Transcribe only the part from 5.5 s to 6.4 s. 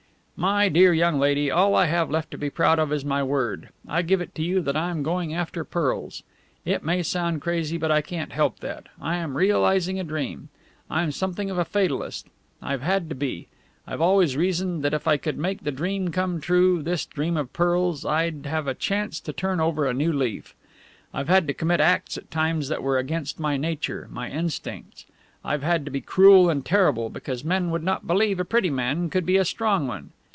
pearls.